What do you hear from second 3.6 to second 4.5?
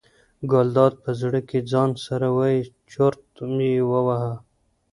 یې وواهه.